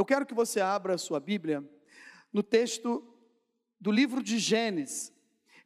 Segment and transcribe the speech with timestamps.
[0.00, 1.62] Eu quero que você abra a sua Bíblia
[2.32, 3.06] no texto
[3.78, 5.12] do livro de Gênesis,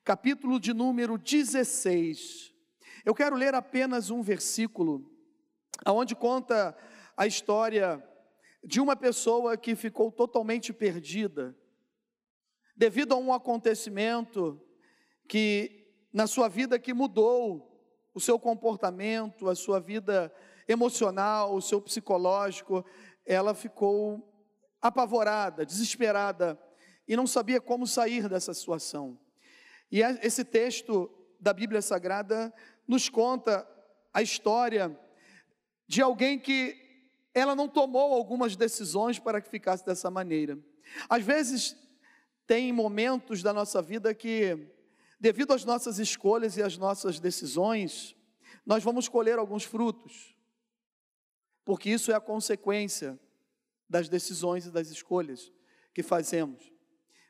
[0.03, 2.53] capítulo de número 16.
[3.05, 5.09] Eu quero ler apenas um versículo,
[5.85, 6.77] aonde conta
[7.17, 8.05] a história
[8.65, 11.57] de uma pessoa que ficou totalmente perdida,
[12.75, 14.61] devido a um acontecimento
[15.29, 17.73] que na sua vida que mudou
[18.13, 20.35] o seu comportamento, a sua vida
[20.67, 22.85] emocional, o seu psicológico,
[23.25, 24.31] ela ficou
[24.81, 26.59] apavorada, desesperada
[27.09, 29.19] e não sabia como sair dessa situação.
[29.91, 31.11] E esse texto
[31.41, 32.53] da Bíblia Sagrada
[32.87, 33.67] nos conta
[34.13, 34.99] a história
[35.87, 36.77] de alguém que
[37.35, 40.59] ela não tomou algumas decisões para que ficasse dessa maneira.
[41.09, 41.77] Às vezes,
[42.47, 44.71] tem momentos da nossa vida que,
[45.19, 48.15] devido às nossas escolhas e às nossas decisões,
[48.65, 50.34] nós vamos colher alguns frutos,
[51.65, 53.19] porque isso é a consequência
[53.89, 55.53] das decisões e das escolhas
[55.93, 56.73] que fazemos.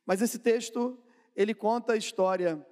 [0.06, 0.98] Mas esse texto,
[1.34, 2.64] ele conta a história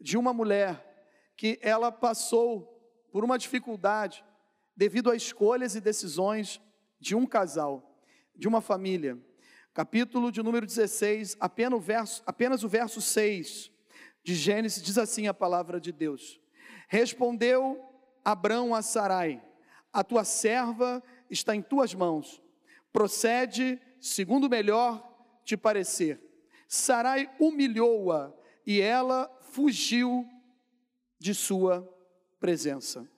[0.00, 0.92] de uma mulher
[1.36, 2.74] que ela passou
[3.10, 4.24] por uma dificuldade
[4.76, 6.60] devido a escolhas e decisões
[6.98, 8.00] de um casal,
[8.34, 9.18] de uma família.
[9.72, 13.70] Capítulo de número 16, apenas o verso, apenas o verso 6
[14.22, 16.40] de Gênesis diz assim a palavra de Deus:
[16.88, 17.78] Respondeu
[18.24, 19.42] Abrão a Sarai:
[19.94, 21.00] A tua serva
[21.30, 22.42] está em tuas mãos.
[22.92, 25.08] Procede segundo melhor
[25.44, 26.20] te parecer.
[26.66, 28.34] Sarai humilhou-a
[28.66, 30.28] e ela fugiu
[31.16, 31.88] de sua
[32.40, 33.08] presença.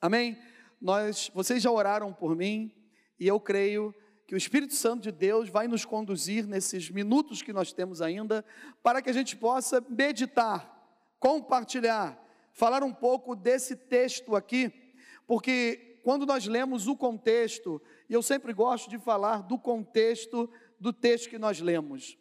[0.00, 0.38] Amém?
[0.80, 2.72] Nós, vocês já oraram por mim
[3.18, 3.92] e eu creio
[4.28, 8.44] que o Espírito Santo de Deus vai nos conduzir nesses minutos que nós temos ainda
[8.80, 10.72] para que a gente possa meditar,
[11.18, 12.16] compartilhar,
[12.52, 14.72] falar um pouco desse texto aqui,
[15.26, 20.48] porque quando nós lemos o contexto, e eu sempre gosto de falar do contexto
[20.78, 22.16] do texto que nós lemos.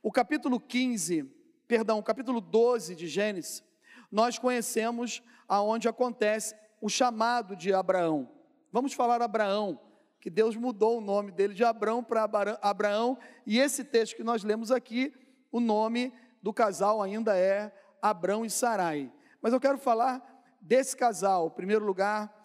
[0.00, 1.24] O capítulo 15,
[1.66, 3.64] perdão, o capítulo 12 de Gênesis,
[4.12, 8.30] nós conhecemos aonde acontece o chamado de Abraão.
[8.70, 9.80] Vamos falar Abraão,
[10.20, 12.22] que Deus mudou o nome dele de Abraão para
[12.62, 15.12] Abraão, e esse texto que nós lemos aqui,
[15.50, 19.12] o nome do casal ainda é Abraão e Sarai.
[19.42, 20.22] Mas eu quero falar
[20.60, 22.35] desse casal, em primeiro lugar,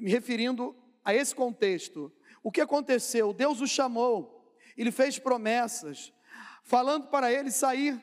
[0.00, 0.74] me referindo
[1.04, 2.12] a esse contexto.
[2.42, 3.32] O que aconteceu?
[3.32, 6.12] Deus o chamou, ele fez promessas,
[6.62, 8.00] falando para ele sair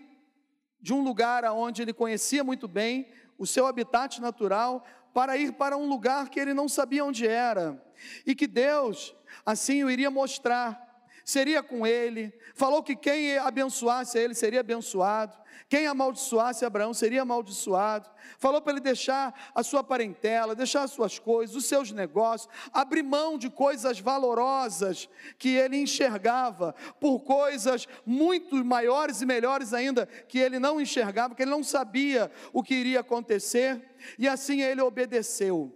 [0.82, 5.78] de um lugar onde ele conhecia muito bem, o seu habitat natural, para ir para
[5.78, 7.82] um lugar que ele não sabia onde era,
[8.26, 9.16] e que Deus,
[9.46, 10.82] assim, o iria mostrar,
[11.24, 15.38] seria com ele, falou que quem abençoasse ele seria abençoado,
[15.70, 18.10] quem amaldiçoasse Abraão seria amaldiçoado.
[18.38, 23.04] Falou para ele deixar a sua parentela, deixar as suas coisas, os seus negócios, abrir
[23.04, 30.38] mão de coisas valorosas que ele enxergava por coisas muito maiores e melhores ainda que
[30.38, 33.82] ele não enxergava, que ele não sabia o que iria acontecer.
[34.20, 35.76] E assim ele obedeceu.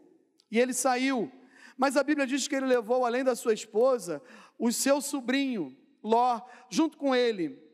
[0.51, 1.31] E ele saiu.
[1.77, 4.21] Mas a Bíblia diz que ele levou, além da sua esposa,
[4.57, 7.66] o seu sobrinho, Ló, junto com ele.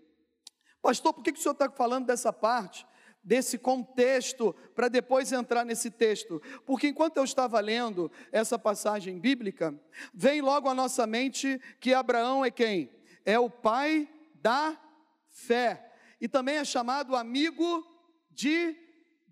[0.83, 2.85] Pastor, por que, que o senhor está falando dessa parte,
[3.23, 6.41] desse contexto, para depois entrar nesse texto?
[6.65, 9.73] Porque enquanto eu estava lendo essa passagem bíblica,
[10.13, 12.91] vem logo à nossa mente que Abraão é quem?
[13.23, 14.09] É o pai
[14.41, 14.77] da
[15.29, 15.89] fé.
[16.19, 17.87] E também é chamado amigo
[18.29, 18.75] de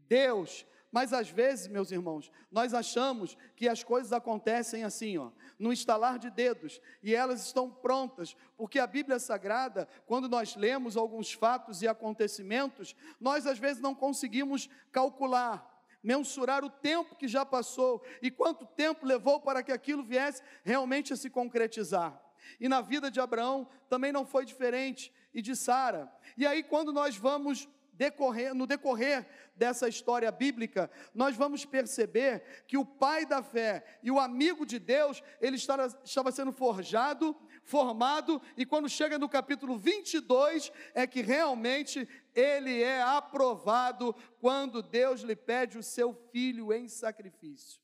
[0.07, 0.65] Deus.
[0.91, 6.19] Mas às vezes, meus irmãos, nós achamos que as coisas acontecem assim, ó, no estalar
[6.19, 11.81] de dedos, e elas estão prontas, porque a Bíblia Sagrada, quando nós lemos alguns fatos
[11.81, 15.65] e acontecimentos, nós às vezes não conseguimos calcular,
[16.03, 21.13] mensurar o tempo que já passou e quanto tempo levou para que aquilo viesse realmente
[21.13, 22.21] a se concretizar.
[22.59, 26.11] E na vida de Abraão também não foi diferente, e de Sara.
[26.37, 27.67] E aí, quando nós vamos
[28.01, 34.09] decorrer, no decorrer dessa história bíblica, nós vamos perceber que o pai da fé e
[34.09, 40.71] o amigo de Deus, ele estava, sendo forjado, formado, e quando chega no capítulo 22,
[40.95, 47.79] é que realmente ele é aprovado quando Deus lhe pede o seu filho em sacrifício.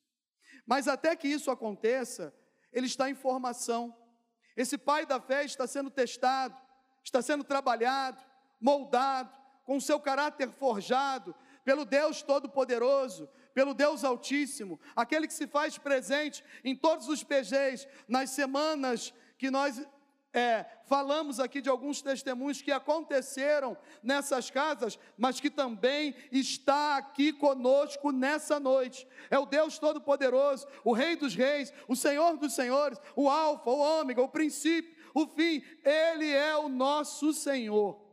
[0.65, 2.33] Mas até que isso aconteça,
[2.73, 3.95] ele está em formação.
[4.55, 6.59] Esse pai da fé está sendo testado,
[7.03, 8.19] está sendo trabalhado,
[8.59, 9.36] moldado,
[9.67, 11.35] com seu caráter forjado
[11.65, 17.85] pelo Deus Todo-Poderoso, pelo Deus Altíssimo, aquele que se faz presente em todos os PGs,
[18.07, 19.85] nas semanas que nós
[20.31, 27.33] é, falamos aqui de alguns testemunhos que aconteceram nessas casas, mas que também está aqui
[27.33, 29.05] conosco nessa noite.
[29.29, 33.79] É o Deus Todo-Poderoso, o Rei dos Reis, o Senhor dos Senhores, o Alfa, o
[33.79, 35.61] Ômega, o princípio, o fim.
[35.83, 38.06] Ele é o nosso Senhor.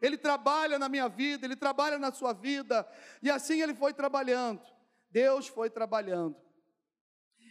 [0.00, 2.88] Ele trabalha na minha vida, ele trabalha na sua vida,
[3.22, 4.62] e assim ele foi trabalhando.
[5.10, 6.36] Deus foi trabalhando.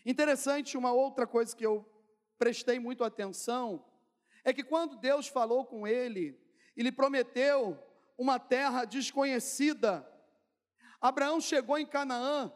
[0.06, 1.86] Interessante, uma outra coisa que eu
[2.38, 3.86] prestei muito atenção
[4.44, 6.40] é que quando Deus falou com ele,
[6.76, 7.78] ele prometeu
[8.18, 10.08] uma terra desconhecida.
[11.02, 12.52] Abraão chegou em Canaã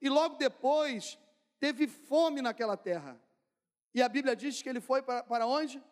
[0.00, 1.18] e logo depois
[1.60, 3.20] teve fome naquela terra.
[3.94, 5.82] E a Bíblia diz que ele foi para, para onde?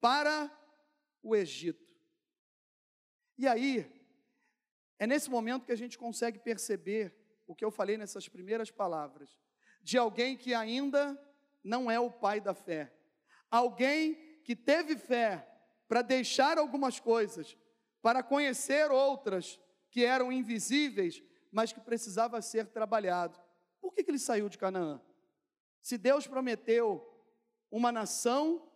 [0.00, 0.50] Para
[1.22, 1.85] o Egito.
[3.38, 3.90] E aí,
[4.98, 7.14] é nesse momento que a gente consegue perceber
[7.46, 9.38] o que eu falei nessas primeiras palavras,
[9.82, 11.18] de alguém que ainda
[11.62, 12.92] não é o pai da fé,
[13.50, 15.46] alguém que teve fé
[15.86, 17.56] para deixar algumas coisas,
[18.02, 19.60] para conhecer outras
[19.90, 21.22] que eram invisíveis,
[21.52, 23.40] mas que precisava ser trabalhado.
[23.80, 25.00] Por que, que ele saiu de Canaã?
[25.80, 27.06] Se Deus prometeu
[27.70, 28.70] uma nação,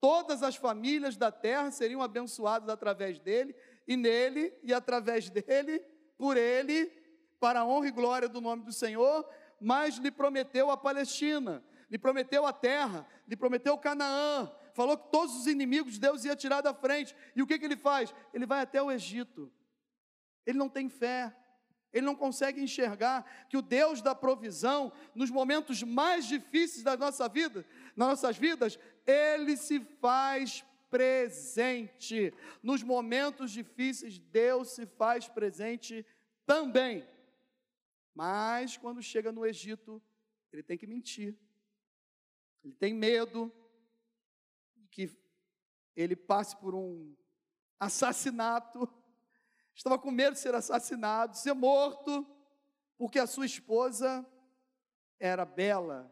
[0.00, 3.54] todas as famílias da terra seriam abençoadas através dele,
[3.86, 5.78] e nele e através dele,
[6.18, 6.90] por ele,
[7.38, 9.28] para a honra e glória do nome do Senhor,
[9.60, 15.34] mas lhe prometeu a Palestina, lhe prometeu a terra, lhe prometeu Canaã, falou que todos
[15.36, 17.14] os inimigos de Deus ia tirar da frente.
[17.34, 18.14] E o que, que ele faz?
[18.34, 19.50] Ele vai até o Egito.
[20.44, 21.34] Ele não tem fé.
[21.92, 27.26] Ele não consegue enxergar que o Deus da provisão, nos momentos mais difíceis da nossa
[27.26, 27.64] vida,
[27.96, 30.62] nas nossas vidas, ele se faz
[30.96, 32.32] presente.
[32.62, 36.06] Nos momentos difíceis, Deus se faz presente
[36.46, 37.06] também.
[38.14, 40.02] Mas quando chega no Egito,
[40.50, 41.36] ele tem que mentir.
[42.64, 43.52] Ele tem medo
[44.90, 45.14] que
[45.94, 47.14] ele passe por um
[47.78, 48.88] assassinato.
[49.74, 52.26] Estava com medo de ser assassinado, ser morto,
[52.96, 54.26] porque a sua esposa
[55.20, 56.10] era bela,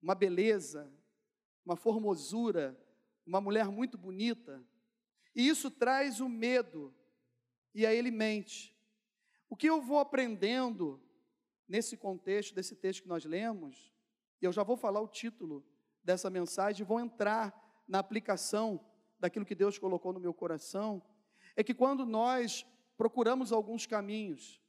[0.00, 0.90] uma beleza,
[1.62, 2.74] uma formosura,
[3.26, 4.62] uma mulher muito bonita,
[5.34, 6.94] e isso traz o medo,
[7.74, 8.76] e aí ele mente.
[9.48, 11.00] O que eu vou aprendendo
[11.68, 13.92] nesse contexto, desse texto que nós lemos,
[14.40, 15.64] e eu já vou falar o título
[16.02, 17.54] dessa mensagem, vou entrar
[17.86, 18.84] na aplicação
[19.18, 21.02] daquilo que Deus colocou no meu coração,
[21.54, 24.60] é que quando nós procuramos alguns caminhos,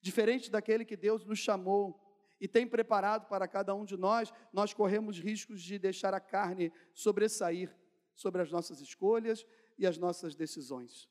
[0.00, 2.00] diferente daquele que Deus nos chamou
[2.40, 6.72] e tem preparado para cada um de nós, nós corremos riscos de deixar a carne
[6.92, 7.74] sobressair
[8.14, 9.46] sobre as nossas escolhas
[9.78, 11.08] e as nossas decisões.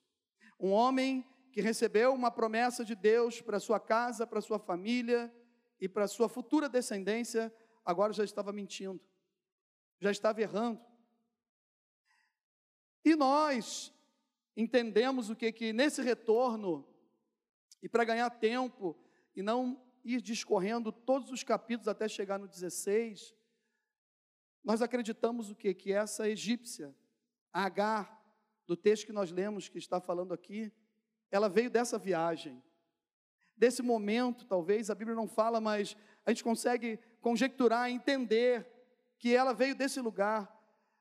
[0.59, 5.33] Um homem que recebeu uma promessa de Deus para sua casa, para sua família
[5.79, 7.53] e para sua futura descendência,
[7.83, 9.01] agora já estava mentindo,
[9.99, 10.79] já estava errando.
[13.03, 13.91] E nós
[14.55, 16.87] entendemos o que que nesse retorno
[17.81, 18.95] e para ganhar tempo
[19.35, 23.33] e não ir discorrendo todos os capítulos até chegar no 16,
[24.63, 25.73] nós acreditamos o que?
[25.73, 26.95] Que essa egípcia,
[27.53, 28.21] Agar,
[28.65, 30.71] do texto que nós lemos, que está falando aqui,
[31.29, 32.63] ela veio dessa viagem.
[33.57, 38.65] Desse momento, talvez, a Bíblia não fala, mas a gente consegue conjecturar, entender
[39.19, 40.49] que ela veio desse lugar,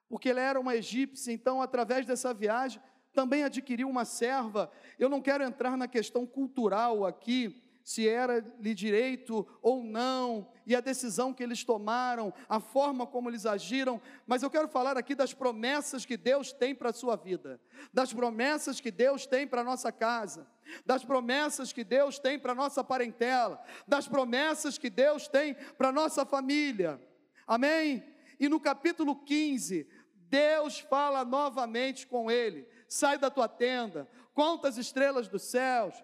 [0.08, 4.70] porque ela era uma egípcia, então, através dessa viagem, também adquiriu uma serva.
[4.98, 10.80] Eu não quero entrar na questão cultural aqui, se era-lhe direito ou não, e a
[10.80, 15.34] decisão que eles tomaram, a forma como eles agiram, mas eu quero falar aqui das
[15.34, 17.60] promessas que Deus tem para a sua vida,
[17.92, 20.46] das promessas que Deus tem para a nossa casa,
[20.84, 25.88] das promessas que Deus tem para a nossa parentela, das promessas que Deus tem para
[25.88, 27.00] a nossa família,
[27.46, 28.04] amém?
[28.38, 34.78] E no capítulo 15, Deus fala novamente com ele: sai da tua tenda, conta as
[34.78, 35.94] estrelas dos céus,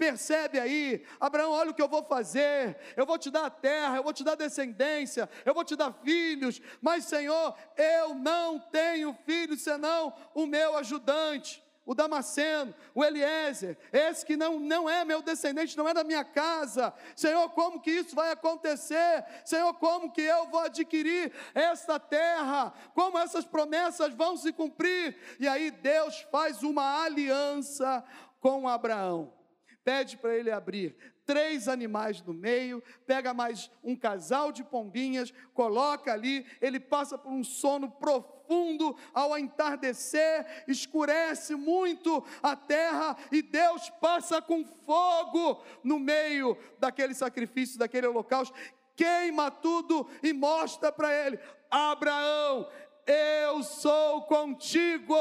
[0.00, 2.74] Percebe aí, Abraão, olha o que eu vou fazer.
[2.96, 5.92] Eu vou te dar a terra, eu vou te dar descendência, eu vou te dar
[5.92, 6.58] filhos.
[6.80, 14.24] Mas, Senhor, eu não tenho filhos senão o meu ajudante, o Damasceno, o Eliezer, esse
[14.24, 16.94] que não, não é meu descendente, não é da minha casa.
[17.14, 19.22] Senhor, como que isso vai acontecer?
[19.44, 22.72] Senhor, como que eu vou adquirir esta terra?
[22.94, 25.14] Como essas promessas vão se cumprir?
[25.38, 28.02] E aí Deus faz uma aliança
[28.40, 29.38] com Abraão
[29.84, 36.12] pede para ele abrir três animais no meio, pega mais um casal de pombinhas, coloca
[36.12, 43.88] ali, ele passa por um sono profundo, ao entardecer, escurece muito a terra e Deus
[44.00, 48.52] passa com fogo no meio daquele sacrifício, daquele holocausto,
[48.96, 51.38] queima tudo e mostra para ele:
[51.70, 52.68] Abraão,
[53.06, 55.14] eu sou contigo,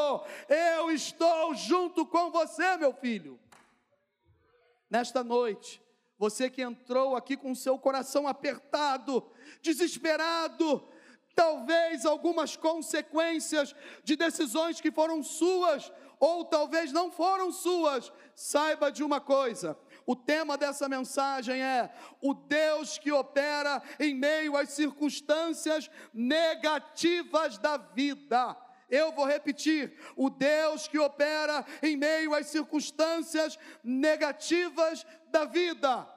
[0.48, 3.40] eu estou junto com você, meu filho
[4.90, 5.82] nesta noite,
[6.18, 9.26] você que entrou aqui com seu coração apertado,
[9.62, 10.88] desesperado,
[11.36, 19.04] talvez algumas consequências de decisões que foram suas ou talvez não foram suas, saiba de
[19.04, 21.90] uma coisa: o tema dessa mensagem é
[22.22, 28.58] o Deus que opera em meio às circunstâncias negativas da vida.
[28.90, 36.08] Eu vou repetir: o Deus que opera em meio às circunstâncias negativas da vida.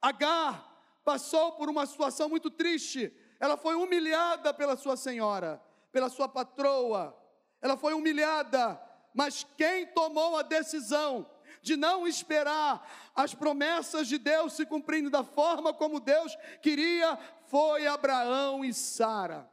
[0.00, 0.72] Agar
[1.04, 3.12] passou por uma situação muito triste.
[3.38, 7.16] Ela foi humilhada pela sua senhora, pela sua patroa.
[7.60, 8.80] Ela foi humilhada,
[9.14, 11.28] mas quem tomou a decisão
[11.60, 17.16] de não esperar as promessas de Deus se cumprindo da forma como Deus queria
[17.46, 19.51] foi Abraão e Sara.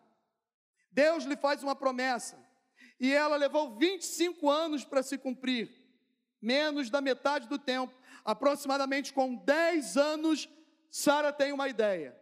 [1.00, 2.38] Deus lhe faz uma promessa
[3.00, 5.74] e ela levou 25 anos para se cumprir,
[6.42, 10.50] menos da metade do tempo, aproximadamente com 10 anos,
[10.92, 12.20] Sara tem uma ideia.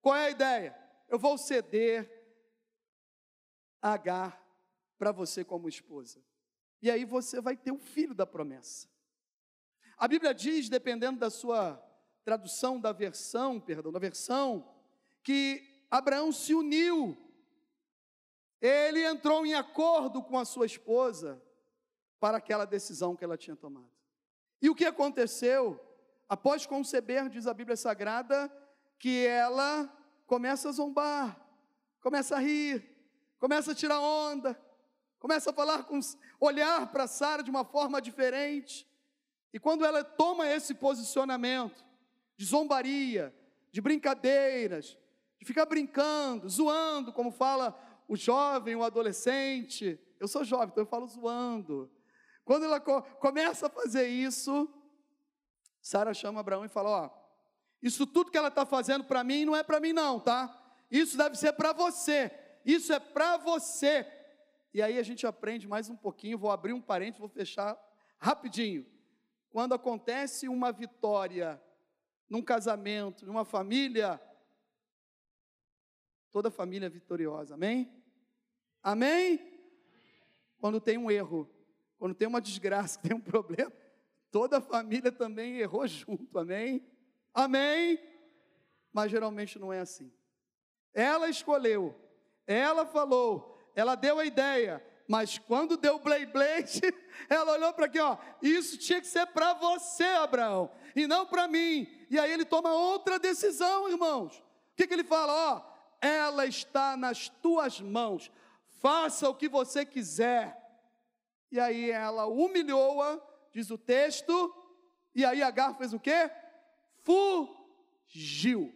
[0.00, 0.74] Qual é a ideia?
[1.06, 2.10] Eu vou ceder
[3.82, 4.42] Agar
[4.96, 6.18] para você como esposa.
[6.80, 8.88] E aí você vai ter o filho da promessa.
[9.98, 11.78] A Bíblia diz, dependendo da sua
[12.24, 14.74] tradução da versão, perdão, da versão,
[15.22, 17.23] que Abraão se uniu.
[18.66, 21.38] Ele entrou em acordo com a sua esposa
[22.18, 23.90] para aquela decisão que ela tinha tomado.
[24.62, 25.78] E o que aconteceu?
[26.26, 28.50] Após conceber, diz a Bíblia Sagrada,
[28.98, 29.94] que ela
[30.26, 31.38] começa a zombar,
[32.00, 32.90] começa a rir,
[33.38, 34.58] começa a tirar onda,
[35.18, 36.00] começa a falar com
[36.40, 38.88] olhar para Sara de uma forma diferente.
[39.52, 41.84] E quando ela toma esse posicionamento
[42.34, 43.34] de zombaria,
[43.70, 44.96] de brincadeiras,
[45.38, 50.88] de ficar brincando, zoando, como fala o jovem, o adolescente, eu sou jovem, então eu
[50.88, 51.90] falo zoando.
[52.44, 54.68] Quando ela co começa a fazer isso,
[55.80, 57.10] Sara chama Abraão e fala: Ó,
[57.82, 60.60] isso tudo que ela está fazendo para mim não é para mim, não, tá?
[60.90, 62.30] Isso deve ser para você.
[62.64, 64.06] Isso é para você.
[64.72, 66.38] E aí a gente aprende mais um pouquinho.
[66.38, 67.78] Vou abrir um parênteses, vou fechar
[68.18, 68.86] rapidinho
[69.54, 71.62] quando acontece uma vitória
[72.28, 74.20] num casamento, numa família,
[76.34, 77.88] toda família vitoriosa, amém?
[78.82, 79.38] Amém?
[80.58, 81.48] Quando tem um erro,
[81.96, 83.72] quando tem uma desgraça, tem um problema,
[84.32, 86.84] toda família também errou junto, amém?
[87.32, 88.00] Amém?
[88.92, 90.12] Mas geralmente não é assim.
[90.92, 91.94] Ela escolheu,
[92.48, 96.80] ela falou, ela deu a ideia, mas quando deu blade blade,
[97.30, 101.46] ela olhou para aqui, ó, isso tinha que ser para você, Abraão, e não para
[101.46, 101.86] mim.
[102.10, 104.36] E aí ele toma outra decisão, irmãos.
[104.36, 105.32] O que, que ele fala?
[105.32, 105.73] Ó,
[106.04, 108.30] ela está nas tuas mãos.
[108.80, 110.60] Faça o que você quiser.
[111.50, 113.20] E aí ela humilhou-a,
[113.52, 114.54] diz o texto,
[115.14, 116.30] e aí Agar fez o quê?
[117.02, 118.74] Fugiu.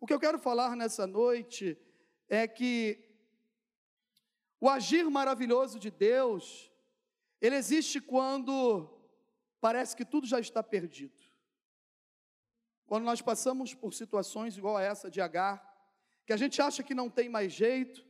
[0.00, 1.78] O que eu quero falar nessa noite
[2.28, 3.04] é que
[4.60, 6.72] o agir maravilhoso de Deus,
[7.40, 8.88] ele existe quando
[9.60, 11.22] parece que tudo já está perdido.
[12.86, 15.67] Quando nós passamos por situações igual a essa de Agar,
[16.28, 18.04] que a gente acha que não tem mais jeito,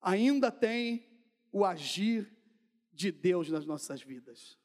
[0.00, 1.06] ainda tem
[1.52, 2.34] o agir
[2.90, 4.58] de Deus nas nossas vidas.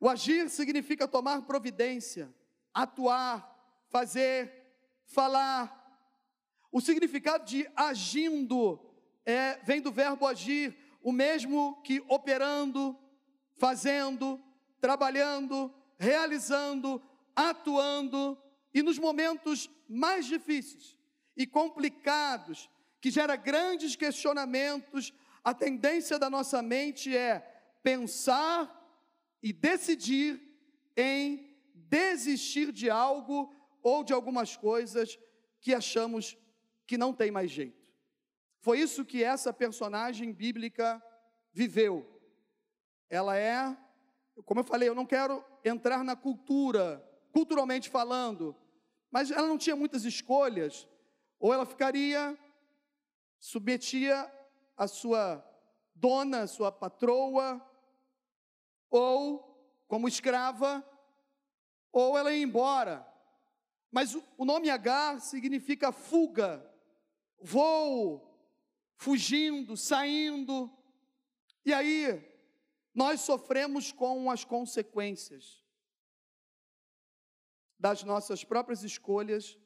[0.00, 2.34] O agir significa tomar providência,
[2.72, 4.72] atuar, fazer,
[5.04, 5.68] falar.
[6.72, 8.80] O significado de agindo
[9.26, 12.98] é, vem do verbo agir, o mesmo que operando,
[13.58, 14.42] fazendo,
[14.80, 17.02] trabalhando, realizando,
[17.36, 18.42] atuando,
[18.72, 20.97] e nos momentos mais difíceis
[21.38, 22.68] e complicados,
[23.00, 25.14] que gera grandes questionamentos,
[25.44, 27.38] a tendência da nossa mente é
[27.80, 28.74] pensar
[29.40, 30.42] e decidir
[30.96, 35.16] em desistir de algo ou de algumas coisas
[35.60, 36.36] que achamos
[36.84, 37.88] que não tem mais jeito.
[38.58, 41.00] Foi isso que essa personagem bíblica
[41.52, 42.20] viveu.
[43.08, 43.76] Ela é,
[44.44, 48.56] como eu falei, eu não quero entrar na cultura, culturalmente falando,
[49.08, 50.88] mas ela não tinha muitas escolhas.
[51.38, 52.38] Ou ela ficaria,
[53.38, 54.30] submetia
[54.76, 55.44] a sua
[55.94, 57.64] dona, sua patroa,
[58.90, 59.48] ou
[59.86, 60.84] como escrava,
[61.92, 63.06] ou ela ia embora.
[63.90, 66.64] Mas o nome Agar significa fuga,
[67.40, 68.28] voo,
[68.96, 70.70] fugindo, saindo.
[71.64, 72.24] E aí,
[72.94, 75.64] nós sofremos com as consequências
[77.78, 79.56] das nossas próprias escolhas,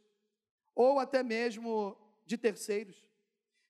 [0.74, 3.06] ou até mesmo de terceiros,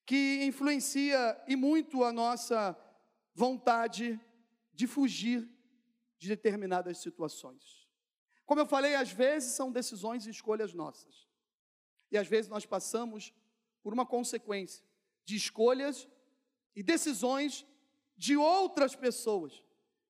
[0.05, 2.77] que influencia e muito a nossa
[3.35, 4.21] vontade
[4.73, 5.49] de fugir
[6.19, 7.89] de determinadas situações.
[8.45, 11.29] Como eu falei, às vezes são decisões e escolhas nossas.
[12.11, 13.33] E às vezes nós passamos
[13.83, 14.85] por uma consequência
[15.25, 16.09] de escolhas
[16.75, 17.67] e decisões
[18.17, 19.63] de outras pessoas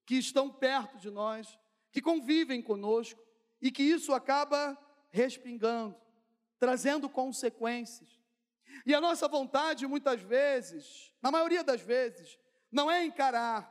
[0.04, 1.58] que estão perto de nós,
[1.90, 3.22] que convivem conosco
[3.60, 4.76] e que isso acaba
[5.10, 5.94] respingando,
[6.62, 8.08] trazendo consequências.
[8.86, 12.38] E a nossa vontade, muitas vezes, na maioria das vezes,
[12.70, 13.68] não é encarar,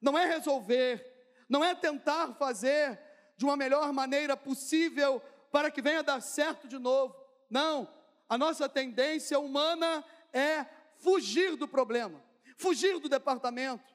[0.00, 1.06] não é resolver,
[1.48, 2.98] não é tentar fazer
[3.36, 5.22] de uma melhor maneira possível
[5.52, 7.14] para que venha dar certo de novo.
[7.48, 7.88] Não,
[8.28, 12.20] a nossa tendência humana é fugir do problema,
[12.56, 13.94] fugir do departamento,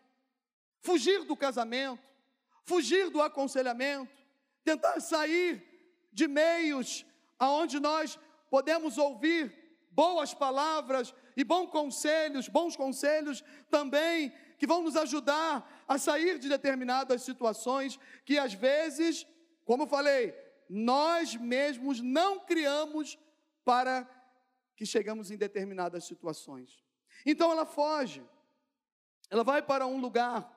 [0.79, 2.09] fugir do casamento,
[2.63, 4.15] fugir do aconselhamento,
[4.63, 7.05] tentar sair de meios
[7.37, 8.17] aonde nós
[8.49, 9.53] podemos ouvir
[9.91, 16.49] boas palavras e bons conselhos, bons conselhos também que vão nos ajudar a sair de
[16.49, 19.25] determinadas situações que às vezes,
[19.65, 20.35] como falei,
[20.69, 23.17] nós mesmos não criamos
[23.63, 24.07] para
[24.75, 26.83] que chegamos em determinadas situações.
[27.25, 28.23] Então ela foge.
[29.29, 30.49] Ela vai para um lugar.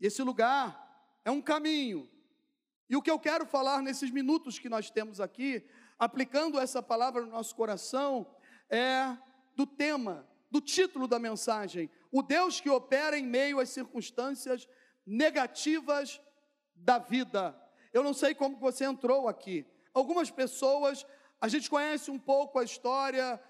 [0.00, 2.08] E esse lugar é um caminho.
[2.88, 5.66] E o que eu quero falar nesses minutos que nós temos aqui,
[6.02, 8.26] aplicando essa palavra no nosso coração,
[8.68, 9.16] é
[9.54, 14.68] do tema, do título da mensagem: O Deus que opera em meio às circunstâncias
[15.06, 16.20] negativas
[16.74, 17.56] da vida.
[17.92, 19.64] Eu não sei como você entrou aqui.
[19.94, 21.06] Algumas pessoas,
[21.40, 23.40] a gente conhece um pouco a história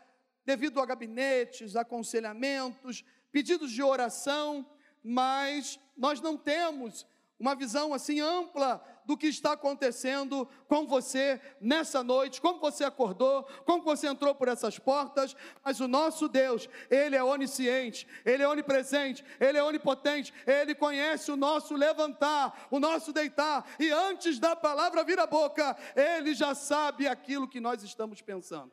[0.44, 4.68] devido a gabinetes, aconselhamentos, pedidos de oração,
[5.02, 7.06] mas nós não temos
[7.38, 13.44] uma visão assim ampla do que está acontecendo com você nessa noite, como você acordou,
[13.64, 18.48] como você entrou por essas portas, mas o nosso Deus, Ele é onisciente, Ele é
[18.48, 24.54] onipresente, Ele é onipotente, Ele conhece o nosso levantar, o nosso deitar, e antes da
[24.54, 28.70] palavra vir à boca, Ele já sabe aquilo que nós estamos pensando.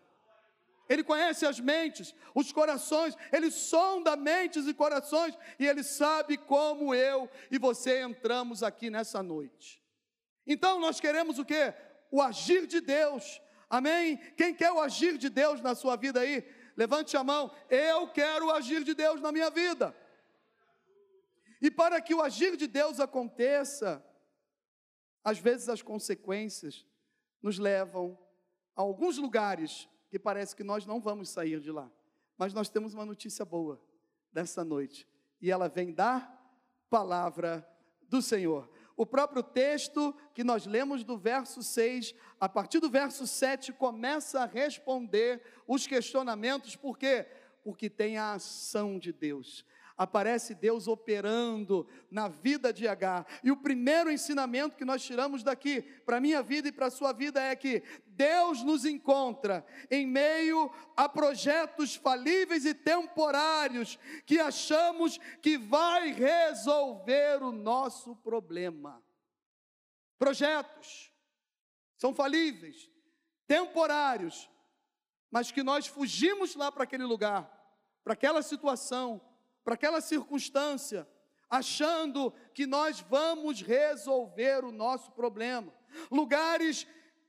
[0.90, 6.96] Ele conhece as mentes, os corações, Ele sonda mentes e corações, e Ele sabe como
[6.96, 9.80] eu e você entramos aqui nessa noite.
[10.50, 11.74] Então nós queremos o que?
[12.10, 14.18] O agir de Deus, amém?
[14.36, 16.44] Quem quer o agir de Deus na sua vida aí?
[16.76, 19.96] Levante a mão, eu quero o agir de Deus na minha vida.
[21.62, 24.04] E para que o agir de Deus aconteça,
[25.24, 26.84] às vezes as consequências
[27.44, 28.18] nos levam
[28.76, 31.92] a alguns lugares que parece que nós não vamos sair de lá.
[32.38, 33.80] Mas nós temos uma notícia boa
[34.32, 35.08] dessa noite,
[35.42, 36.22] e ela vem da
[36.90, 37.68] palavra
[38.08, 38.70] do Senhor.
[39.00, 44.42] O próprio texto que nós lemos do verso 6, a partir do verso 7, começa
[44.42, 47.26] a responder os questionamentos, por quê?
[47.64, 49.66] Porque tem a ação de Deus
[50.00, 53.28] aparece Deus operando na vida de Agar.
[53.44, 56.90] E o primeiro ensinamento que nós tiramos daqui, para a minha vida e para a
[56.90, 57.84] sua vida, é que
[58.20, 67.42] Deus nos encontra em meio a projetos falíveis e temporários que achamos que vai resolver
[67.42, 69.02] o nosso problema.
[70.18, 71.14] Projetos
[71.96, 72.92] são falíveis,
[73.48, 74.50] temporários,
[75.32, 77.50] mas que nós fugimos lá para aquele lugar,
[78.04, 79.22] para aquela situação,
[79.64, 81.08] para aquela circunstância,
[81.50, 85.74] achando que nós vamos resolver o nosso problema.
[86.12, 86.86] Lugares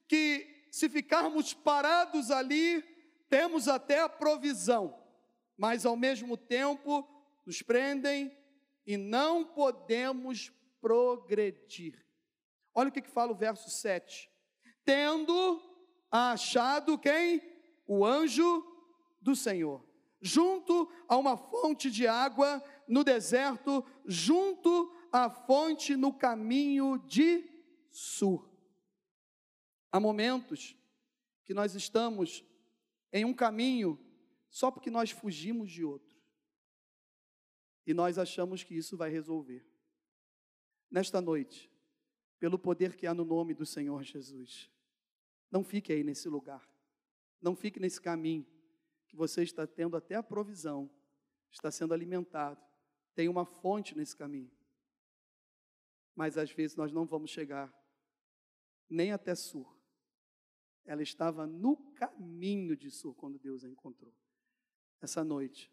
[0.08, 2.82] que, se ficarmos parados ali,
[3.28, 4.98] temos até a provisão,
[5.56, 7.08] mas ao mesmo tempo
[7.44, 8.36] nos prendem
[8.86, 12.04] e não podemos progredir.
[12.74, 14.30] Olha o que, que fala o verso 7.
[14.84, 15.60] Tendo
[16.10, 17.42] achado quem?
[17.86, 18.64] O anjo
[19.20, 26.98] do Senhor junto a uma fonte de água no deserto, junto à fonte no caminho
[27.06, 27.48] de
[27.90, 28.49] Sur.
[29.92, 30.76] Há momentos
[31.44, 32.44] que nós estamos
[33.12, 33.98] em um caminho
[34.48, 36.16] só porque nós fugimos de outro.
[37.86, 39.66] E nós achamos que isso vai resolver.
[40.90, 41.70] Nesta noite,
[42.38, 44.70] pelo poder que há no nome do Senhor Jesus,
[45.50, 46.68] não fique aí nesse lugar.
[47.40, 48.46] Não fique nesse caminho
[49.08, 50.90] que você está tendo até a provisão,
[51.50, 52.60] está sendo alimentado,
[53.14, 54.50] tem uma fonte nesse caminho.
[56.14, 57.74] Mas às vezes nós não vamos chegar
[58.88, 59.79] nem até Sur.
[60.84, 64.12] Ela estava no caminho de Sur quando Deus a encontrou.
[65.00, 65.70] Essa noite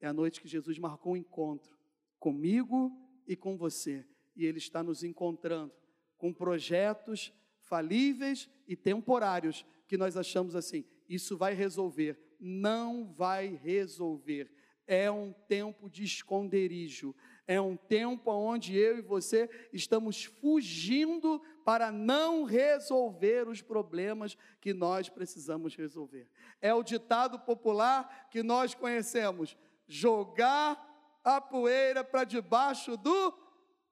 [0.00, 1.76] é a noite que Jesus marcou um encontro
[2.18, 2.92] comigo
[3.26, 4.06] e com você.
[4.36, 5.72] E Ele está nos encontrando
[6.16, 14.50] com projetos falíveis e temporários que nós achamos assim, isso vai resolver não vai resolver.
[14.86, 17.14] é um tempo de esconderijo,
[17.46, 24.72] é um tempo onde eu e você estamos fugindo para não resolver os problemas que
[24.72, 26.28] nós precisamos resolver.
[26.60, 30.88] É o ditado popular que nós conhecemos: jogar
[31.22, 33.32] a poeira para debaixo do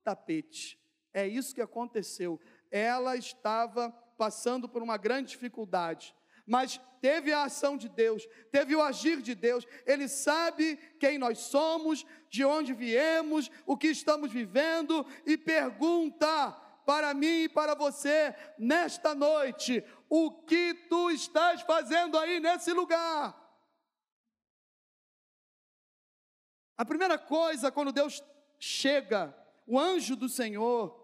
[0.02, 0.78] tapete.
[1.12, 2.40] É isso que aconteceu.
[2.70, 6.14] Ela estava passando por uma grande dificuldade,
[6.48, 9.66] mas teve a ação de Deus, teve o agir de Deus.
[9.86, 16.50] Ele sabe quem nós somos, de onde viemos, o que estamos vivendo e pergunta
[16.84, 23.36] para mim e para você nesta noite: o que tu estás fazendo aí nesse lugar?
[26.78, 28.22] A primeira coisa, quando Deus
[28.58, 30.96] chega, o anjo do Senhor,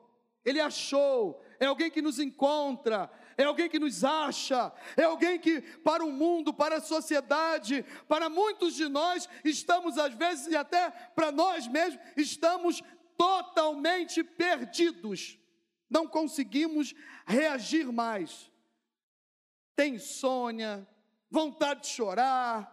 [0.45, 5.61] ele achou, é alguém que nos encontra, é alguém que nos acha, é alguém que,
[5.61, 10.91] para o mundo, para a sociedade, para muitos de nós, estamos às vezes e até
[10.91, 12.83] para nós mesmos, estamos
[13.17, 15.39] totalmente perdidos,
[15.89, 16.95] não conseguimos
[17.27, 18.51] reagir mais.
[19.77, 20.87] Tem insônia,
[21.31, 22.71] vontade de chorar,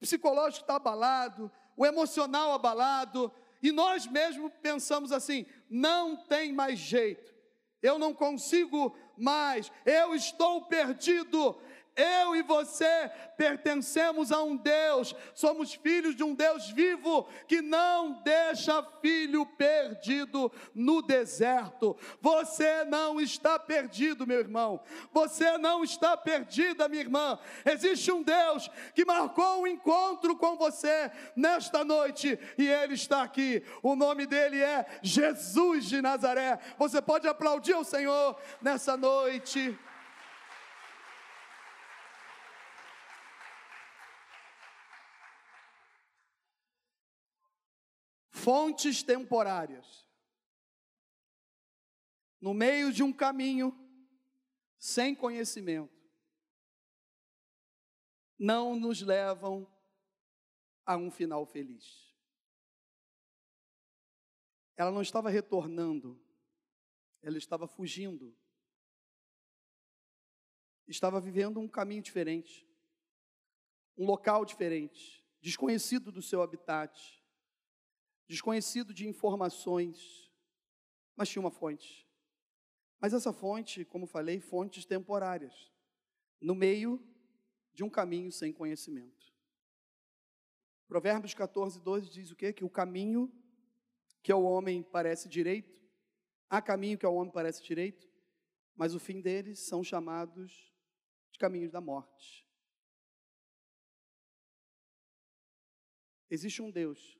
[0.00, 3.32] psicológico está abalado, o emocional abalado,
[3.62, 7.34] e nós mesmos pensamos assim: não tem mais jeito,
[7.82, 11.56] eu não consigo mais, eu estou perdido,
[11.98, 18.22] eu e você pertencemos a um Deus, somos filhos de um Deus vivo que não
[18.22, 21.96] deixa filho perdido no deserto.
[22.20, 24.80] Você não está perdido, meu irmão.
[25.12, 27.38] Você não está perdida, minha irmã.
[27.64, 33.62] Existe um Deus que marcou um encontro com você nesta noite e ele está aqui.
[33.82, 36.58] O nome dele é Jesus de Nazaré.
[36.78, 39.76] Você pode aplaudir o Senhor nessa noite.
[48.48, 50.08] Fontes temporárias.
[52.40, 53.78] No meio de um caminho
[54.78, 56.10] sem conhecimento,
[58.38, 59.70] não nos levam
[60.86, 62.16] a um final feliz.
[64.78, 66.18] Ela não estava retornando,
[67.20, 68.34] ela estava fugindo.
[70.86, 72.66] Estava vivendo um caminho diferente,
[73.94, 77.17] um local diferente, desconhecido do seu habitat
[78.28, 80.30] desconhecido de informações,
[81.16, 82.06] mas tinha uma fonte.
[83.00, 85.72] Mas essa fonte, como falei, fontes temporárias,
[86.40, 87.02] no meio
[87.72, 89.32] de um caminho sem conhecimento.
[90.86, 92.52] Provérbios 14, 12 diz o quê?
[92.52, 93.32] Que o caminho
[94.22, 95.80] que ao homem parece direito,
[96.50, 98.08] há caminho que ao homem parece direito,
[98.74, 100.72] mas o fim deles são chamados
[101.32, 102.46] de caminhos da morte.
[106.30, 107.18] Existe um Deus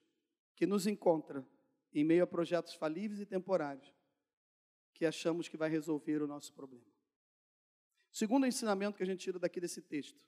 [0.59, 1.47] que nos encontra
[1.95, 3.95] em meio a projetos falíveis e temporários,
[4.93, 6.85] que achamos que vai resolver o nosso problema.
[8.11, 10.27] segundo ensinamento que a gente tira daqui desse texto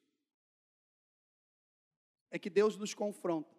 [2.30, 3.52] é que Deus nos confronta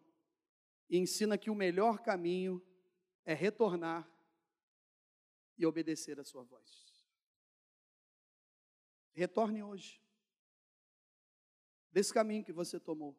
[0.90, 2.66] e ensina que o melhor caminho
[3.26, 4.10] é retornar
[5.58, 7.06] e obedecer a sua voz.
[9.12, 10.02] Retorne hoje
[11.92, 13.14] desse caminho que você tomou.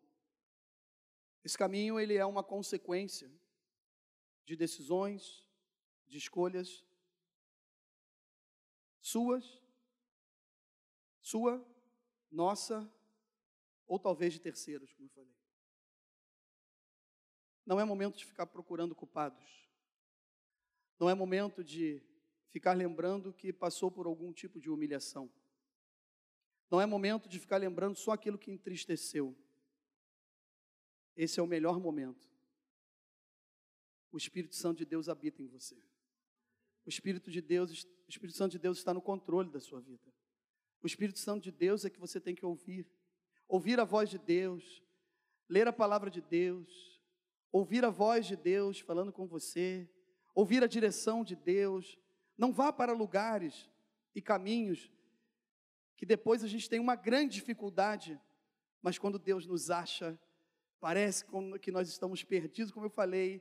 [1.45, 3.31] Esse caminho ele é uma consequência
[4.53, 5.43] de decisões,
[6.07, 6.85] de escolhas
[9.01, 9.61] suas,
[11.23, 11.67] sua,
[12.31, 12.93] nossa,
[13.87, 15.35] ou talvez de terceiros, como eu falei.
[17.65, 19.69] Não é momento de ficar procurando culpados.
[21.01, 22.03] Não é momento de
[22.51, 25.33] ficar lembrando que passou por algum tipo de humilhação.
[26.71, 29.35] Não é momento de ficar lembrando só aquilo que entristeceu.
[31.17, 32.32] Esse é o melhor momento
[34.13, 35.77] o Espírito Santo de Deus habita em você.
[36.85, 40.13] O Espírito de Deus, o Espírito Santo de Deus está no controle da sua vida.
[40.83, 42.87] O Espírito Santo de Deus é que você tem que ouvir.
[43.49, 44.83] Ouvir a voz de Deus,
[45.49, 47.01] ler a palavra de Deus,
[47.51, 49.89] ouvir a voz de Deus falando com você,
[50.35, 51.99] ouvir a direção de Deus.
[52.37, 53.71] Não vá para lugares
[54.15, 54.91] e caminhos
[55.97, 58.21] que depois a gente tem uma grande dificuldade,
[58.83, 60.19] mas quando Deus nos acha,
[60.81, 61.25] parece
[61.61, 63.41] que nós estamos perdidos, como eu falei,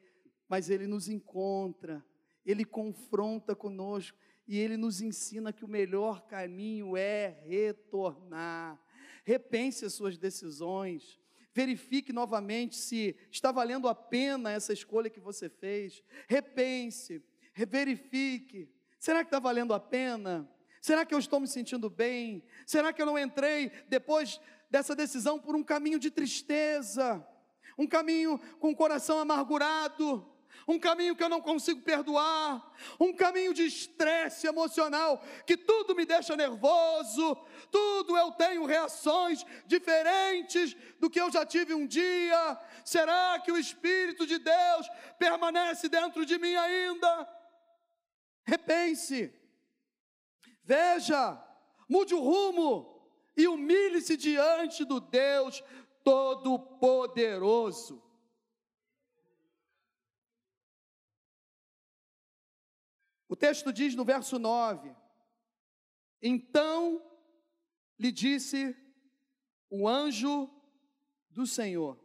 [0.52, 2.06] mas Ele nos encontra,
[2.46, 8.78] Ele confronta conosco e Ele nos ensina que o melhor caminho é retornar.
[9.24, 11.18] Repense as suas decisões,
[11.54, 16.04] verifique novamente se está valendo a pena essa escolha que você fez.
[16.28, 17.24] Repense,
[17.56, 18.68] verifique.
[19.00, 20.52] Será que está valendo a pena?
[20.82, 22.44] Será que eu estou me sentindo bem?
[22.66, 27.26] Será que eu não entrei depois dessa decisão por um caminho de tristeza?
[27.78, 30.26] um caminho com o coração amargurado,
[30.68, 36.06] um caminho que eu não consigo perdoar, um caminho de estresse emocional, que tudo me
[36.06, 37.38] deixa nervoso,
[37.72, 42.58] tudo eu tenho reações diferentes do que eu já tive um dia.
[42.86, 47.28] Será que o Espírito de Deus permanece dentro de mim ainda?
[48.44, 49.34] Repense,
[50.64, 51.42] veja,
[51.88, 52.92] mude o rumo
[53.36, 55.64] e humilhe-se diante do Deus
[56.04, 58.11] Todo-Poderoso.
[63.32, 64.94] O texto diz no verso 9:
[66.22, 67.02] Então
[67.98, 68.76] lhe disse
[69.70, 70.50] o anjo
[71.30, 71.98] do Senhor: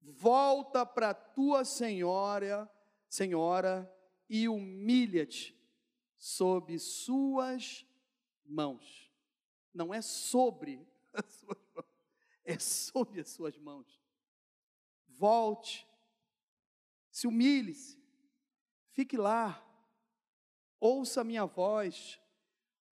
[0.00, 2.70] Volta para tua senhora,
[3.08, 3.92] senhora,
[4.30, 5.60] e humilha-te
[6.16, 7.84] sob suas
[8.46, 9.10] mãos.
[9.74, 11.86] Não é sobre as suas mãos,
[12.44, 14.00] é sob as suas mãos.
[15.08, 15.84] Volte,
[17.10, 18.00] se humilhe-se,
[18.92, 19.64] fique lá,
[20.80, 22.18] ouça a minha voz.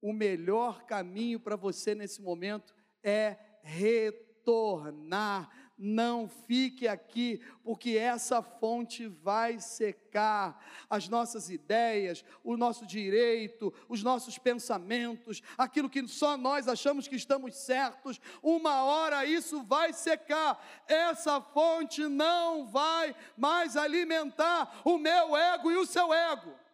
[0.00, 5.50] O melhor caminho para você nesse momento é retornar.
[5.78, 14.02] Não fique aqui, porque essa fonte vai secar as nossas ideias, o nosso direito, os
[14.02, 18.18] nossos pensamentos, aquilo que só nós achamos que estamos certos.
[18.42, 20.64] Uma hora isso vai secar.
[20.88, 26.65] Essa fonte não vai mais alimentar o meu ego e o seu ego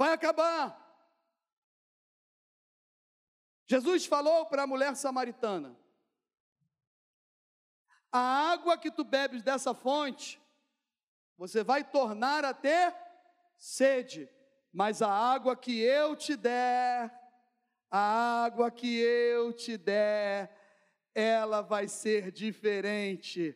[0.00, 0.80] vai acabar.
[3.66, 5.78] Jesus falou para a mulher samaritana:
[8.10, 8.18] A
[8.50, 10.40] água que tu bebes dessa fonte,
[11.36, 12.96] você vai tornar a ter
[13.58, 14.26] sede,
[14.72, 17.14] mas a água que eu te der,
[17.90, 20.50] a água que eu te der,
[21.14, 23.54] ela vai ser diferente.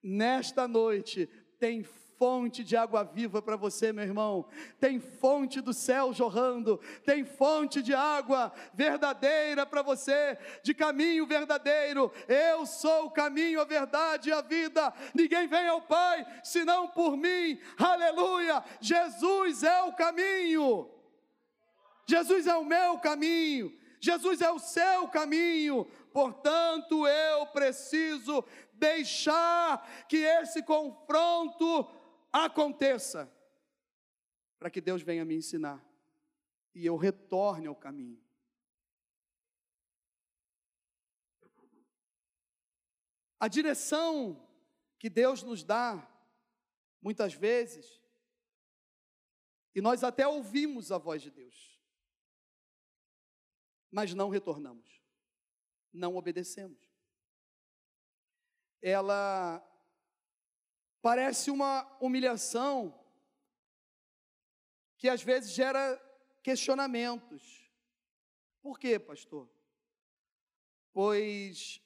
[0.00, 1.26] Nesta noite,
[1.58, 1.82] tem
[2.22, 4.46] fonte de água viva para você, meu irmão.
[4.78, 12.12] Tem fonte do céu jorrando, tem fonte de água verdadeira para você, de caminho verdadeiro.
[12.28, 14.94] Eu sou o caminho, a verdade e a vida.
[15.12, 17.58] Ninguém vem ao Pai senão por mim.
[17.76, 18.62] Aleluia!
[18.80, 20.88] Jesus é o caminho.
[22.06, 23.76] Jesus é o meu caminho.
[24.00, 25.88] Jesus é o seu caminho.
[26.12, 31.88] Portanto, eu preciso deixar que esse confronto
[32.32, 33.30] aconteça,
[34.58, 35.84] para que Deus venha me ensinar
[36.74, 38.22] e eu retorne ao caminho.
[43.38, 44.48] A direção
[44.98, 46.08] que Deus nos dá,
[47.00, 48.00] muitas vezes,
[49.74, 51.80] e nós até ouvimos a voz de Deus,
[53.90, 55.02] mas não retornamos,
[55.92, 56.78] não obedecemos.
[58.80, 59.60] Ela
[61.02, 62.96] Parece uma humilhação
[64.96, 66.00] que às vezes gera
[66.44, 67.68] questionamentos.
[68.62, 69.50] Por quê, pastor?
[70.92, 71.82] Pois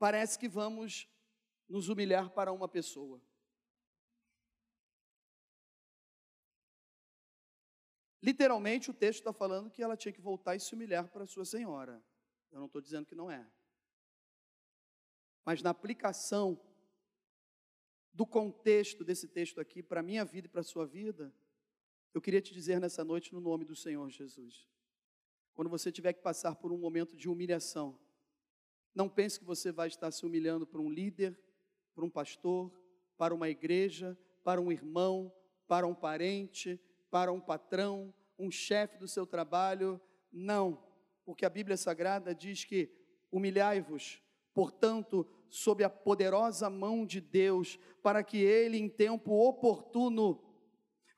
[0.00, 1.08] parece que vamos
[1.68, 3.22] nos humilhar para uma pessoa.
[8.20, 11.44] Literalmente, o texto está falando que ela tinha que voltar e se humilhar para sua
[11.44, 12.02] senhora.
[12.50, 13.48] Eu não estou dizendo que não é.
[15.44, 16.60] Mas na aplicação
[18.18, 21.32] do contexto desse texto aqui para a minha vida e para a sua vida,
[22.12, 24.68] eu queria te dizer nessa noite, no nome do Senhor Jesus.
[25.54, 27.96] Quando você tiver que passar por um momento de humilhação,
[28.92, 31.38] não pense que você vai estar se humilhando para um líder,
[31.94, 32.72] para um pastor,
[33.16, 35.32] para uma igreja, para um irmão,
[35.68, 36.76] para um parente,
[37.12, 40.00] para um patrão, um chefe do seu trabalho.
[40.32, 40.82] Não,
[41.24, 42.90] porque a Bíblia Sagrada diz que
[43.30, 44.20] humilhai-vos,
[44.58, 50.42] portanto, sob a poderosa mão de Deus, para que Ele, em tempo oportuno,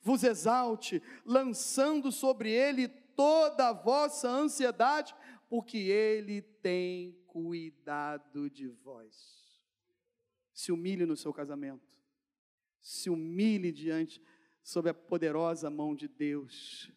[0.03, 5.14] vos exalte, lançando sobre Ele toda a vossa ansiedade,
[5.48, 9.59] porque Ele tem cuidado de vós.
[10.53, 11.98] Se humilhe no seu casamento,
[12.79, 14.22] se humilhe diante,
[14.62, 16.92] sob a poderosa mão de Deus.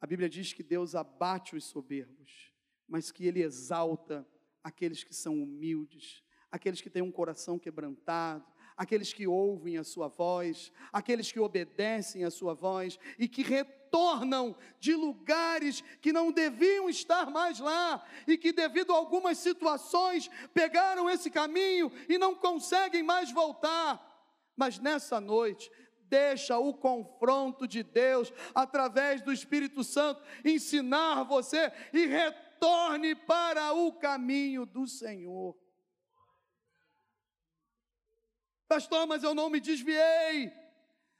[0.00, 2.52] A Bíblia diz que Deus abate os soberbos,
[2.88, 4.26] mas que Ele exalta
[4.66, 8.44] aqueles que são humildes, aqueles que têm um coração quebrantado,
[8.76, 14.56] aqueles que ouvem a sua voz, aqueles que obedecem a sua voz e que retornam
[14.80, 21.08] de lugares que não deviam estar mais lá e que, devido a algumas situações, pegaram
[21.08, 24.02] esse caminho e não conseguem mais voltar.
[24.56, 25.70] Mas nessa noite,
[26.08, 32.06] deixa o confronto de Deus, através do Espírito Santo, ensinar você e
[32.56, 35.56] retorne para o caminho do Senhor.
[38.66, 40.52] Pastor, mas eu não me desviei.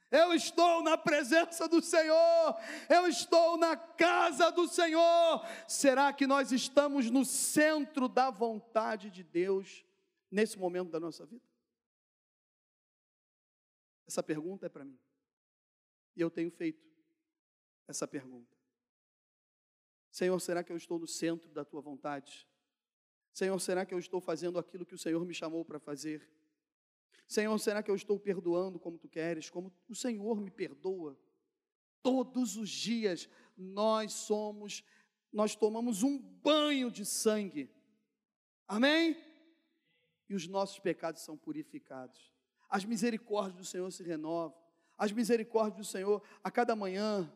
[0.09, 2.55] Eu estou na presença do Senhor,
[2.89, 5.45] eu estou na casa do Senhor.
[5.67, 9.85] Será que nós estamos no centro da vontade de Deus
[10.31, 11.45] nesse momento da nossa vida?
[14.07, 14.97] Essa pergunta é para mim.
[16.15, 16.87] E eu tenho feito
[17.85, 18.56] essa pergunta.
[20.17, 22.47] Senhor, será que eu estou no centro da tua vontade?
[23.31, 26.27] Senhor, será que eu estou fazendo aquilo que o Senhor me chamou para fazer?
[27.27, 31.15] Senhor, será que eu estou perdoando como tu queres, como o Senhor me perdoa?
[32.01, 34.83] Todos os dias nós somos,
[35.31, 37.69] nós tomamos um banho de sangue.
[38.67, 39.15] Amém?
[40.27, 42.33] E os nossos pecados são purificados.
[42.67, 44.57] As misericórdias do Senhor se renovam.
[44.97, 47.31] As misericórdias do Senhor a cada manhã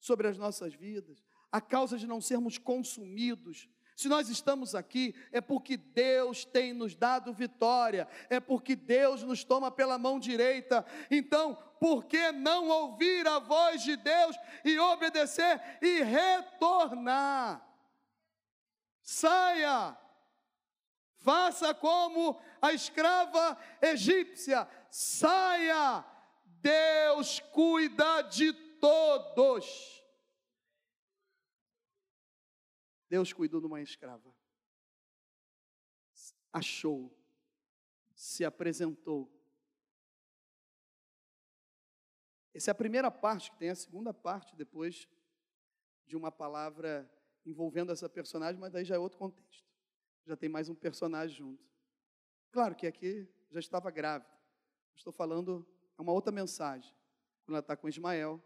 [0.00, 1.22] sobre as nossas vidas.
[1.54, 6.96] A causa de não sermos consumidos se nós estamos aqui, é porque Deus tem nos
[6.96, 10.84] dado vitória, é porque Deus nos toma pela mão direita.
[11.08, 17.64] Então, por que não ouvir a voz de Deus e obedecer e retornar?
[19.00, 19.96] Saia,
[21.18, 26.04] faça como a escrava egípcia, saia,
[26.44, 30.03] Deus cuida de todos.
[33.14, 34.34] Deus cuidou de uma escrava.
[36.52, 37.16] Achou,
[38.12, 39.30] se apresentou.
[42.52, 45.08] Essa é a primeira parte, que tem a segunda parte depois
[46.04, 47.08] de uma palavra
[47.46, 49.64] envolvendo essa personagem, mas daí já é outro contexto.
[50.26, 51.64] Já tem mais um personagem junto.
[52.50, 54.36] Claro que aqui já estava grávida.
[54.96, 55.64] Estou falando,
[55.96, 56.92] é uma outra mensagem.
[57.44, 58.42] Quando ela está com Ismael.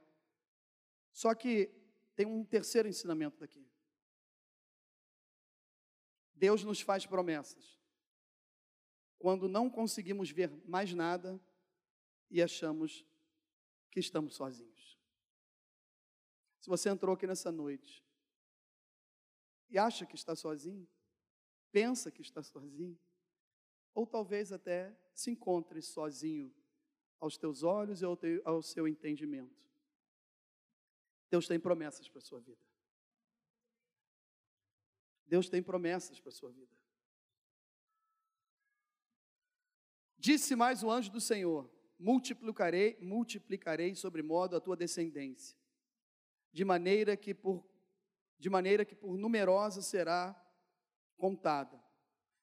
[1.10, 1.70] Só que
[2.14, 3.67] tem um terceiro ensinamento daqui.
[6.38, 7.78] Deus nos faz promessas.
[9.18, 11.40] Quando não conseguimos ver mais nada
[12.30, 13.04] e achamos
[13.90, 14.98] que estamos sozinhos.
[16.60, 18.04] Se você entrou aqui nessa noite
[19.68, 20.88] e acha que está sozinho,
[21.72, 22.98] pensa que está sozinho,
[23.92, 26.54] ou talvez até se encontre sozinho
[27.18, 28.04] aos teus olhos e
[28.44, 29.58] ao seu entendimento.
[31.28, 32.67] Deus tem promessas para a sua vida.
[35.28, 36.74] Deus tem promessas para a sua vida.
[40.18, 45.56] Disse mais o anjo do Senhor: multiplicarei, multiplicarei sobre modo a tua descendência,
[46.52, 47.64] de maneira que por
[48.40, 50.40] de maneira que por numerosa será
[51.16, 51.82] contada.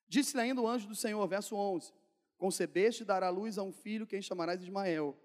[0.09, 1.93] Disse-lhe ainda o anjo do Senhor, verso 11:
[2.37, 5.17] Concebeste e dará luz a um filho, quem chamarás Ismael,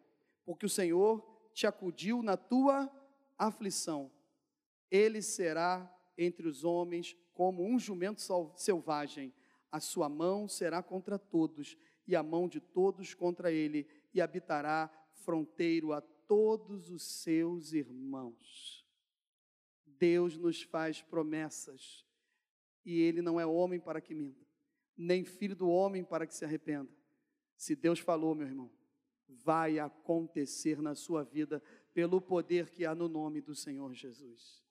[0.44, 2.90] porque o Senhor te acudiu na tua
[3.36, 4.10] aflição.
[4.90, 8.20] Ele será entre os homens como um jumento
[8.56, 9.32] selvagem.
[9.70, 14.90] A sua mão será contra todos, e a mão de todos contra ele, e habitará
[15.12, 18.84] fronteiro a todos os seus irmãos.
[19.84, 22.04] Deus nos faz promessas,
[22.84, 24.44] e ele não é homem para que minta,
[24.96, 26.90] nem filho do homem para que se arrependa.
[27.56, 28.70] Se Deus falou, meu irmão,
[29.28, 31.62] vai acontecer na sua vida
[31.92, 34.64] pelo poder que há no nome do Senhor Jesus.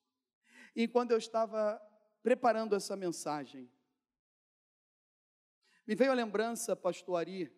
[0.75, 1.79] E quando eu estava
[2.29, 3.67] preparando essa mensagem,
[5.87, 7.51] me veio a lembrança, pastor Ari,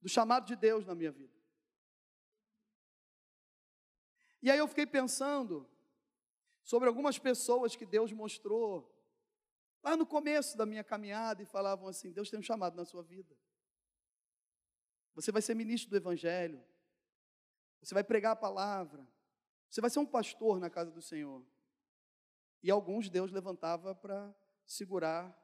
[0.00, 1.32] do chamado de Deus na minha vida.
[4.42, 5.64] E aí eu fiquei pensando
[6.64, 8.92] sobre algumas pessoas que Deus mostrou
[9.80, 13.04] lá no começo da minha caminhada e falavam assim: Deus tem um chamado na sua
[13.04, 13.38] vida.
[15.14, 16.60] Você vai ser ministro do Evangelho.
[17.80, 19.06] Você vai pregar a palavra.
[19.68, 21.46] Você vai ser um pastor na casa do Senhor.
[22.62, 24.34] E alguns Deus levantava para
[24.66, 25.36] segurar,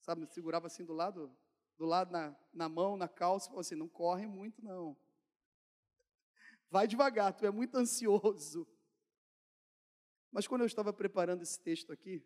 [0.00, 1.34] sabe, segurava assim do lado,
[1.76, 4.96] do lado na, na mão, na calça, falou assim: não corre muito, não.
[6.70, 8.66] Vai devagar, tu é muito ansioso.
[10.32, 12.20] Mas quando eu estava preparando esse texto aqui,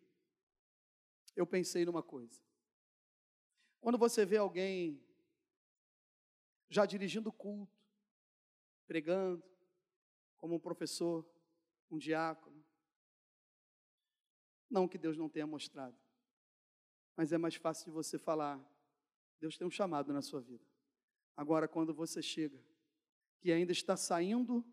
[1.36, 2.42] eu pensei numa coisa.
[3.80, 5.04] Quando você vê alguém
[6.70, 7.78] já dirigindo culto,
[8.86, 9.44] pregando,
[10.38, 11.28] como um professor,
[11.90, 12.57] um diácono,
[14.70, 15.96] não que Deus não tenha mostrado,
[17.16, 18.60] mas é mais fácil de você falar:
[19.40, 20.64] Deus tem um chamado na sua vida.
[21.36, 22.62] Agora, quando você chega,
[23.40, 24.64] que ainda está saindo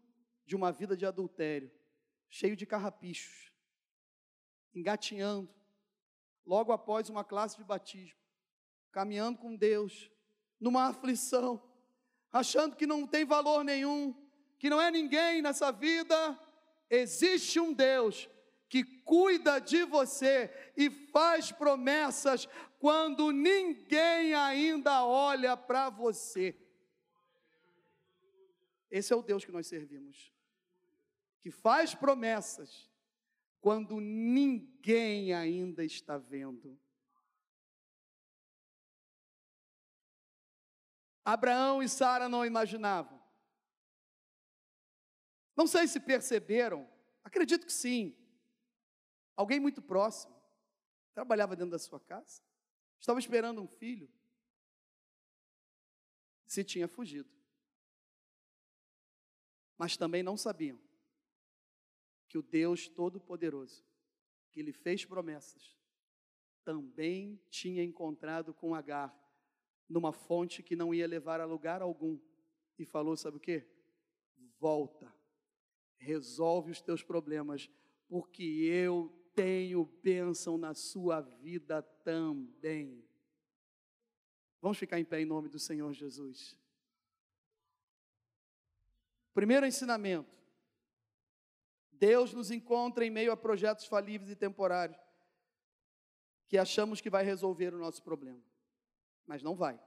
[0.46, 1.72] de uma vida de adultério,
[2.30, 3.52] cheio de carrapichos,
[4.74, 5.54] engatinhando,
[6.46, 8.20] logo após uma classe de batismo,
[8.92, 10.12] caminhando com Deus,
[10.60, 11.62] numa aflição,
[12.32, 14.14] achando que não tem valor nenhum,
[14.58, 16.40] que não é ninguém nessa vida,
[16.90, 18.30] existe um Deus
[18.76, 22.46] que cuida de você e faz promessas
[22.78, 26.54] quando ninguém ainda olha para você.
[28.92, 30.30] Esse é o Deus que nós servimos,
[31.40, 32.92] que faz promessas
[33.62, 36.78] quando ninguém ainda está vendo.
[41.24, 43.24] Abraão e Sara não imaginavam.
[45.56, 46.86] Não sei se perceberam,
[47.24, 48.14] acredito que sim.
[49.36, 50.36] Alguém muito próximo,
[51.14, 52.42] trabalhava dentro da sua casa,
[53.00, 54.10] estava esperando um filho,
[56.46, 57.30] se tinha fugido.
[59.78, 60.80] Mas também não sabiam
[62.28, 63.84] que o Deus Todo-Poderoso,
[64.52, 65.78] que lhe fez promessas,
[66.64, 69.14] também tinha encontrado com Agar
[69.88, 72.20] numa fonte que não ia levar a lugar algum
[72.78, 73.64] e falou: sabe o que?
[74.60, 75.14] Volta,
[75.98, 77.70] resolve os teus problemas,
[78.08, 83.06] porque eu tenho bênção na sua vida também.
[84.62, 86.58] Vamos ficar em pé em nome do Senhor Jesus.
[89.34, 90.34] Primeiro ensinamento:
[91.92, 94.98] Deus nos encontra em meio a projetos falíveis e temporários
[96.48, 98.42] que achamos que vai resolver o nosso problema,
[99.26, 99.80] mas não vai.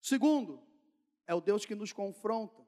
[0.00, 0.66] Segundo,
[1.26, 2.66] é o Deus que nos confronta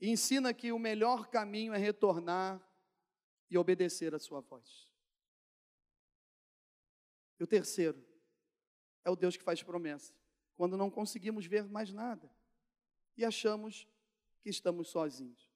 [0.00, 2.65] e ensina que o melhor caminho é retornar
[3.50, 4.90] e obedecer a sua voz.
[7.38, 8.02] E o terceiro,
[9.04, 10.12] é o Deus que faz promessa,
[10.56, 12.30] quando não conseguimos ver mais nada
[13.16, 13.86] e achamos
[14.40, 15.50] que estamos sozinhos.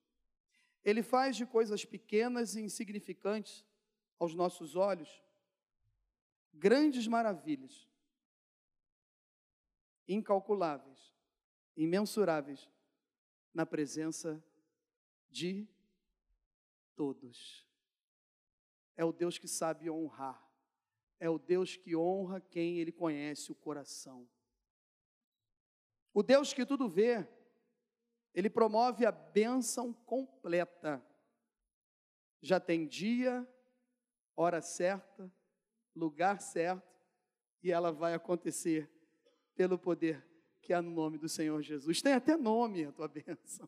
[0.85, 3.65] Ele faz de coisas pequenas e insignificantes
[4.19, 5.23] aos nossos olhos
[6.53, 7.89] grandes maravilhas,
[10.07, 11.15] incalculáveis,
[11.77, 12.69] imensuráveis,
[13.53, 14.43] na presença
[15.31, 15.67] de
[16.95, 17.67] todos.
[19.01, 20.47] É o Deus que sabe honrar,
[21.19, 24.29] é o Deus que honra quem ele conhece o coração.
[26.13, 27.27] O Deus que tudo vê,
[28.35, 31.03] ele promove a bênção completa.
[32.43, 33.49] Já tem dia,
[34.37, 35.33] hora certa,
[35.97, 37.03] lugar certo,
[37.63, 38.87] e ela vai acontecer
[39.55, 40.23] pelo poder
[40.61, 42.03] que há no nome do Senhor Jesus.
[42.03, 43.67] Tem até nome a tua bênção.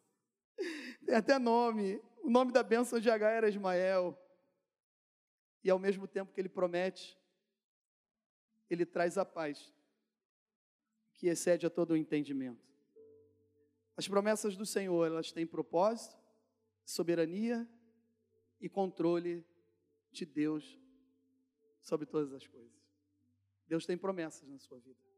[1.06, 2.02] Tem até nome.
[2.22, 4.21] O nome da bênção de H era Ismael.
[5.62, 7.18] E ao mesmo tempo que ele promete,
[8.68, 9.72] ele traz a paz
[11.14, 12.66] que excede a todo o entendimento.
[13.96, 16.16] As promessas do Senhor, elas têm propósito,
[16.84, 17.68] soberania
[18.60, 19.46] e controle
[20.10, 20.80] de Deus
[21.80, 22.72] sobre todas as coisas.
[23.66, 25.11] Deus tem promessas na sua vida.